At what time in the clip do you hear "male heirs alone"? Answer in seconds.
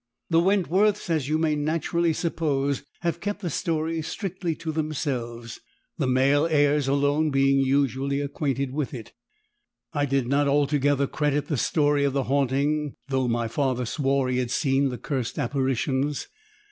6.07-7.29